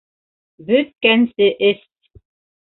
Бөткәнсе 0.69 1.53
эс. 1.71 1.87